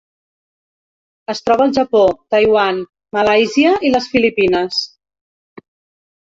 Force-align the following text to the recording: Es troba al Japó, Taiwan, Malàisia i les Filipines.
Es 1.33 1.41
troba 1.49 1.67
al 1.69 1.75
Japó, 1.77 2.01
Taiwan, 2.35 2.79
Malàisia 3.19 3.75
i 3.91 3.93
les 3.97 4.09
Filipines. 4.15 4.81